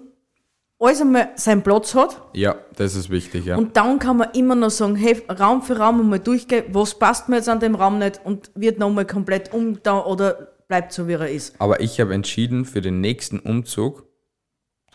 [0.78, 2.20] alles einmal seinen Platz hat.
[2.34, 3.56] Ja, das ist wichtig, ja.
[3.56, 7.28] Und dann kann man immer noch sagen, hey, Raum für Raum einmal durchgehen, was passt
[7.28, 11.14] mir jetzt an dem Raum nicht und wird nochmal komplett umgetan oder bleibt so, wie
[11.14, 11.60] er ist.
[11.60, 14.06] Aber ich habe entschieden, für den nächsten Umzug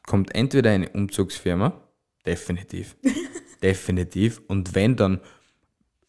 [0.08, 1.74] kommt entweder eine Umzugsfirma,
[2.26, 2.96] definitiv,
[3.62, 5.20] definitiv, und wenn dann,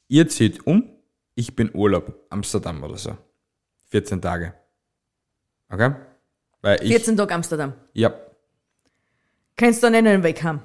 [0.06, 0.88] ihr zieht um,
[1.34, 3.18] ich bin Urlaub, Amsterdam oder so.
[3.88, 4.54] 14 Tage.
[5.68, 5.94] Okay?
[6.62, 7.74] Weil ich, 14 Tage Amsterdam.
[7.92, 8.14] ja,
[9.56, 10.60] Kannst du dann einen Weg haben.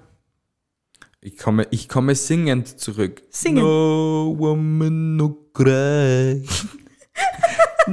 [1.22, 3.24] ich komme, ich komme singend zurück.
[3.32, 3.64] Singen.
[3.64, 6.46] No woman no cry.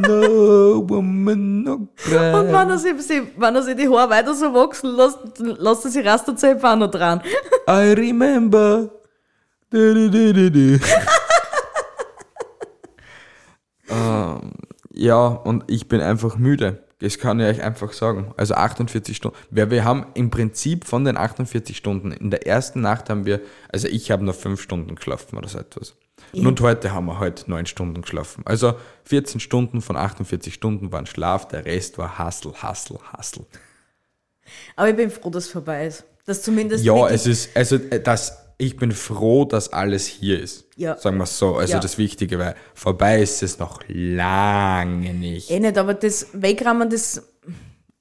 [0.01, 2.35] no woman no cry.
[2.35, 2.95] Und wenn er sich,
[3.37, 6.77] wenn er sich die Haare weiter so wachsen lässt, dann lässt er sich Rasterzähne auch
[6.77, 7.23] noch dran.
[7.69, 8.91] I remember.
[9.71, 10.81] Du, du, du, du, du.
[13.91, 14.53] ähm,
[14.93, 16.83] ja, und ich bin einfach müde.
[17.01, 18.33] Das kann ich euch einfach sagen.
[18.37, 19.37] Also 48 Stunden.
[19.51, 23.41] Weil wir haben im Prinzip von den 48 Stunden, in der ersten Nacht haben wir,
[23.71, 25.95] also ich habe noch 5 Stunden geschlafen oder so etwas.
[26.35, 28.43] Und heute haben wir halt 9 Stunden geschlafen.
[28.47, 33.45] Also 14 Stunden von 48 Stunden waren Schlaf, der Rest war Hustle, Hustle, Hustle.
[34.77, 36.05] Aber ich bin froh, dass es vorbei ist.
[36.27, 40.67] Dass zumindest Ja, es ist, also äh, das, ich bin froh, dass alles hier ist.
[40.77, 40.97] Ja.
[40.97, 41.57] Sagen wir es so.
[41.57, 41.81] Also Ja.
[41.81, 45.51] das Wichtige, weil vorbei ist es noch lange nicht.
[45.51, 47.23] Eh nicht, aber das Wegrammen, das,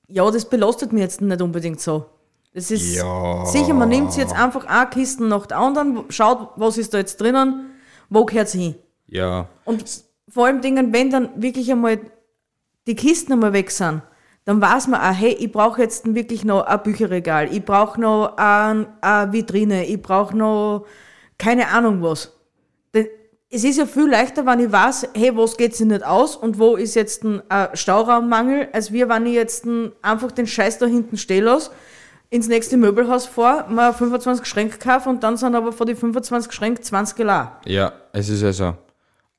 [0.07, 2.05] ja, das belastet mich jetzt nicht unbedingt so.
[2.53, 3.45] Das ist Ja.
[3.45, 7.21] sicher, man nimmt jetzt einfach eine Kisten nach der anderen, schaut, was ist da jetzt
[7.21, 7.66] drinnen,
[8.09, 8.75] wo gehört hin.
[9.07, 9.47] Ja.
[9.65, 9.83] Und
[10.29, 11.99] vor allem Dingen, wenn dann wirklich einmal
[12.85, 14.01] die Kisten einmal weg sind,
[14.45, 18.37] dann weiß man auch, hey, ich brauche jetzt wirklich noch ein Bücherregal, ich brauche noch
[18.37, 20.85] ein, eine Vitrine, ich brauche noch
[21.37, 22.33] keine Ahnung was.
[22.93, 23.07] Denn
[23.49, 26.59] es ist ja viel leichter, wenn ich weiß, hey, was geht sich nicht aus und
[26.59, 27.41] wo ist jetzt ein
[27.73, 31.71] Stauraummangel, als wir, wenn ich jetzt ein, einfach den Scheiß da hinten stehen lasse,
[32.29, 36.51] ins nächste Möbelhaus fahre, mal 25 Schränke kaufe und dann sind aber vor die 25
[36.51, 37.49] Schränke 20 allein.
[37.65, 38.77] Ja, es ist ja so.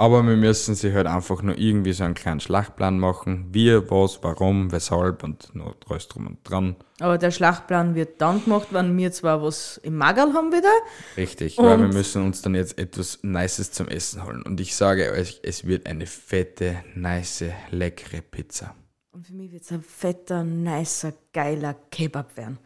[0.00, 3.48] Aber wir müssen sich halt einfach nur irgendwie so einen kleinen Schlachtplan machen.
[3.50, 6.76] Wie, was, warum, weshalb und nur alles drum und dran.
[7.00, 10.70] Aber der Schlachtplan wird dann gemacht, wenn wir zwar was im Magerl haben wieder.
[11.16, 14.42] Richtig, weil wir Und- müssen uns dann jetzt etwas Nices zum Essen holen.
[14.44, 18.76] Und ich sage euch, es wird eine fette, nice, leckere Pizza.
[19.10, 22.60] Und für mich wird es ein fetter, nicer, geiler Kebab werden.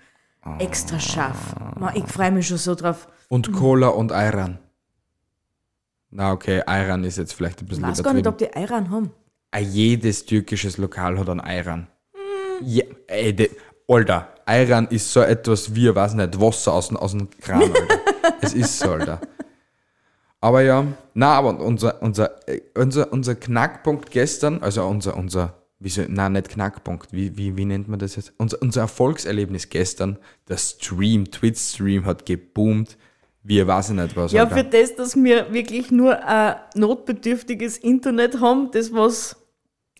[0.58, 1.54] Extra scharf.
[1.94, 3.06] Ich freue mich schon so drauf.
[3.28, 4.58] Und Cola und Ayran.
[6.10, 8.90] Na okay, Ayran ist jetzt vielleicht ein Ich bisschen weiß gar nicht, ob die Eiran
[8.90, 9.10] haben.
[9.50, 11.86] Ah, Jedes türkisches Lokal hat einen Ayran.
[12.60, 13.50] Ja, ey, de,
[13.88, 18.00] Alter, Ayran ist so etwas wie, weiß nicht, Wasser aus, dem- aus dem Kran, Alter.
[18.40, 19.20] es ist so, Alter.
[20.40, 25.88] Aber ja, na, aber unser, unser, äh, unser, unser Knackpunkt gestern, also unser, unser, wie
[25.88, 28.32] soll, na, nicht Knackpunkt, wie, wie, wie nennt man das jetzt?
[28.38, 30.18] Unser, unser Erfolgserlebnis gestern,
[30.48, 32.96] der Stream, Twitch-Stream hat geboomt,
[33.42, 38.40] wie, weiß ich nicht was, Ja, für das, dass wir wirklich nur ein notbedürftiges Internet
[38.40, 39.36] haben, das was.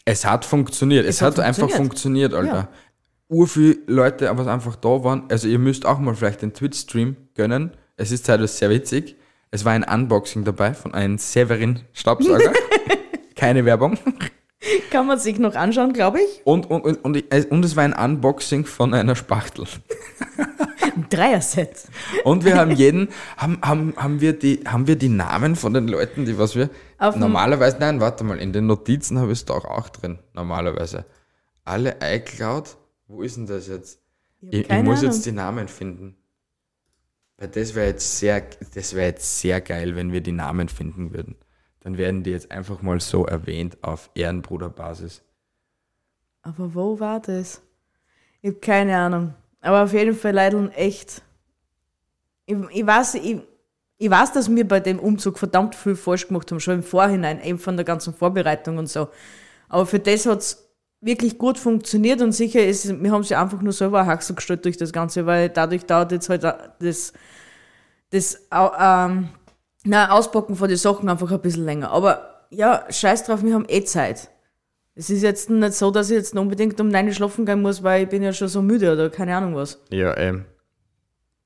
[0.05, 1.05] Es hat funktioniert.
[1.05, 2.35] Es, Es hat hat, einfach funktioniert.
[2.35, 2.55] Alter.
[2.55, 2.69] Ja.
[3.29, 5.25] Ur viele Leute, was einfach da waren.
[5.29, 7.73] Also ihr müsst auch mal vielleicht den Twitch-Stream gönnen.
[7.97, 9.17] Es ist teilweise sehr witzig.
[9.51, 12.53] Es war ein Unboxing dabei von einem Severin Staubsauger.
[13.35, 13.99] Keine Werbung.
[14.91, 16.41] Kann man sich noch anschauen, glaube ich.
[16.45, 19.67] Und, und, und, und, es- und es war ein Unboxing von einer Spachtel.
[20.95, 21.89] Ein Dreier-Set.
[22.25, 25.89] Und wir haben jeden, haben, haben, haben, wir die, haben wir die Namen von den
[25.89, 26.69] Leuten, die was wir.
[26.99, 31.07] Auf normalerweise, nein, warte mal, in den Notizen habe ich es doch auch drin, normalerweise.
[31.65, 34.01] Alle iCloud, wo ist denn das jetzt?
[34.43, 35.13] Ich, ich keine muss Ahnung.
[35.13, 36.17] jetzt die Namen finden.
[37.39, 38.43] Weil das wäre jetzt sehr,
[38.75, 41.37] das wäre jetzt sehr geil, wenn wir die Namen finden würden.
[41.83, 45.23] Dann werden die jetzt einfach mal so erwähnt auf Ehrenbruderbasis.
[46.43, 47.61] Aber wo war das?
[48.41, 49.35] Ich habe keine Ahnung.
[49.61, 51.23] Aber auf jeden Fall leider echt.
[52.47, 53.41] Ich, ich, weiß, ich,
[53.99, 57.43] ich weiß, dass wir bei dem Umzug verdammt viel falsch gemacht haben, schon im Vorhinein,
[57.43, 59.09] eben von der ganzen Vorbereitung und so.
[59.69, 60.69] Aber für das hat es
[61.01, 64.77] wirklich gut funktioniert und sicher ist, wir haben sie einfach nur selber Haxel gestellt durch
[64.77, 67.13] das Ganze, weil dadurch dauert jetzt halt das,
[68.11, 69.29] das ähm,
[69.85, 71.91] na, Auspacken von den Sachen einfach ein bisschen länger.
[71.91, 74.31] Aber ja, scheiß drauf, wir haben eh Zeit.
[74.95, 77.83] Es ist jetzt nicht so, dass ich jetzt unbedingt um 9 Uhr schlafen gehen muss,
[77.83, 79.81] weil ich bin ja schon so müde oder keine Ahnung was.
[79.91, 80.45] Ja, ähm.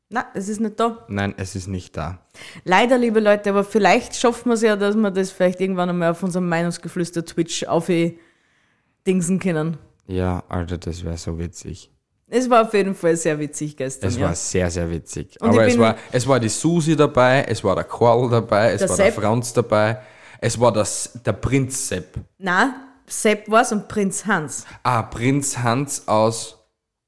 [0.09, 1.05] Na, es ist nicht da.
[1.09, 2.18] Nein, es ist nicht da.
[2.64, 6.11] Leider, liebe Leute, aber vielleicht schaffen wir es ja, dass wir das vielleicht irgendwann einmal
[6.11, 9.79] auf unserem Meinungsgeflüster Twitch aufdingsen können.
[10.07, 11.90] Ja, Alter, das wäre so witzig.
[12.29, 14.09] Es war auf jeden Fall sehr witzig gestern.
[14.09, 14.27] Es ja.
[14.27, 15.37] war sehr, sehr witzig.
[15.41, 18.81] Und Aber es war, es war die Susi dabei, es war der Karl dabei, es
[18.81, 19.15] Der war Sepp.
[19.15, 20.01] der Franz dabei,
[20.41, 22.19] es war das, der Prinz Sepp.
[22.39, 22.75] Na,
[23.07, 24.67] Sepp war's und Prinz Hans.
[24.83, 26.59] Ah, Prinz Hans aus,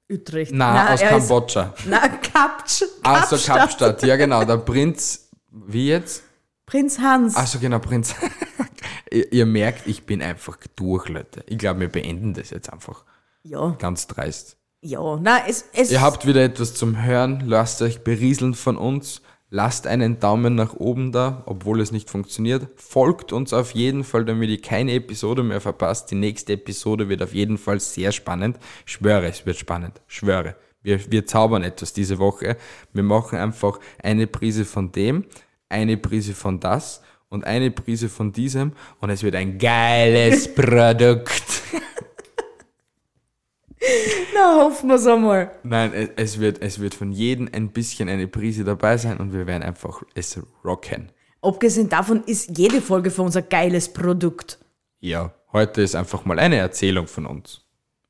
[0.09, 0.53] Utrecht.
[0.55, 1.75] na, aus er ist- Kambodscha.
[1.87, 2.85] Na, Kapsch.
[3.03, 6.23] Also Kapstadt, ja genau, der Prinz, wie jetzt?
[6.65, 7.35] Prinz Hans.
[7.35, 8.15] Also genau, Prinz.
[9.11, 11.43] ihr, ihr merkt, ich bin einfach durch, Leute.
[11.47, 13.05] Ich glaube, wir beenden das jetzt einfach.
[13.43, 14.58] Ja, Ganz dreist.
[14.81, 15.19] Ja.
[15.21, 19.87] Na, es, es Ihr habt wieder etwas zum Hören, lasst euch berieseln von uns, lasst
[19.87, 22.69] einen Daumen nach oben da, obwohl es nicht funktioniert.
[22.77, 26.11] Folgt uns auf jeden Fall, damit ihr keine Episode mehr verpasst.
[26.11, 28.59] Die nächste Episode wird auf jeden Fall sehr spannend.
[28.85, 30.01] Schwöre, es wird spannend.
[30.07, 30.57] Schwöre.
[30.83, 32.57] Wir, wir zaubern etwas diese Woche.
[32.93, 35.25] Wir machen einfach eine Prise von dem,
[35.69, 41.63] eine Prise von das und eine Prise von diesem und es wird ein geiles Produkt.
[44.35, 45.51] Na, hoffen wir's einmal.
[45.63, 49.33] Nein, es- es wird, es wird von jedem ein bisschen eine Prise dabei sein und
[49.33, 51.11] wir werden einfach es rocken.
[51.43, 54.59] Abgesehen davon ist jede Folge für uns ein geiles Produkt.
[55.01, 57.63] Ja, heute ist einfach mal eine Erzählung von uns.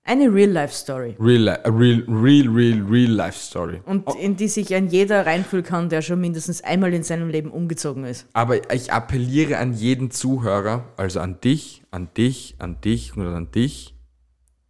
[0.05, 1.17] Eine Real-Life-Story.
[1.21, 3.83] Real, real, real, real, real life story.
[3.85, 7.51] Und in die sich ein jeder reinfühlen kann, der schon mindestens einmal in seinem Leben
[7.51, 8.27] umgezogen ist.
[8.33, 13.51] Aber ich appelliere an jeden Zuhörer, also an dich, an dich, an dich und an
[13.51, 13.95] dich.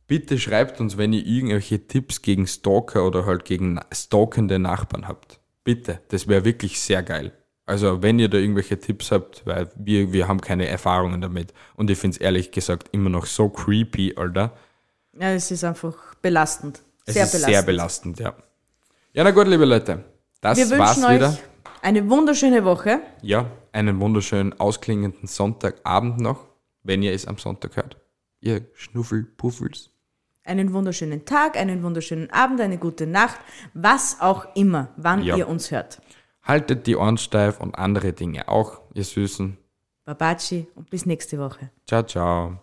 [0.08, 5.38] Bitte schreibt uns, wenn ihr irgendwelche Tipps gegen Stalker oder halt gegen stalkende Nachbarn habt.
[5.64, 7.32] Bitte, das wäre wirklich sehr geil.
[7.66, 11.52] Also wenn ihr da irgendwelche Tipps habt, weil wir, wir haben keine Erfahrungen damit.
[11.76, 14.56] Und ich finde es ehrlich gesagt immer noch so creepy, Alter.
[15.12, 16.80] Ja, es ist einfach belastend.
[17.04, 17.54] Es sehr ist belastend.
[17.54, 18.34] sehr belastend, ja.
[19.12, 20.04] Ja, na gut, liebe Leute.
[20.40, 21.28] Das Wir war's wünschen wieder.
[21.30, 21.38] euch
[21.82, 23.00] eine wunderschöne Woche.
[23.20, 26.46] Ja, einen wunderschönen ausklingenden Sonntagabend noch,
[26.82, 27.98] wenn ihr es am Sonntag hört.
[28.40, 29.90] Ihr Schnuffelpuffels.
[30.48, 33.38] Einen wunderschönen Tag, einen wunderschönen Abend, eine gute Nacht,
[33.74, 35.36] was auch immer, wann Ja.
[35.36, 36.00] ihr uns hört.
[36.42, 39.58] Haltet die Ohren steif und andere Dinge auch, ihr Süßen.
[40.06, 41.70] Babaci und bis nächste Woche.
[41.86, 42.62] Ciao, ciao.